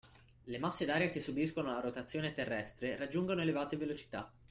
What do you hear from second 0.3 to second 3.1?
Le masse d'aria che subiscono la rotazione terrestre